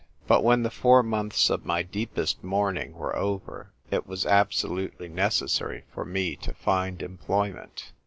[0.25, 5.83] But when the four months of my deepest mourning were over, it was absolutely necessary
[5.93, 7.91] for me to find employment.